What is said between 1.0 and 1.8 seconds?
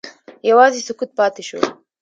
پاتې شو.